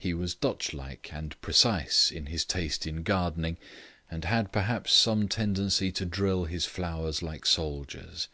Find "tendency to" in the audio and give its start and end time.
5.28-6.04